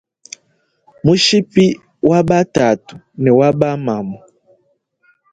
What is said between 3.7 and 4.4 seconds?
mamu.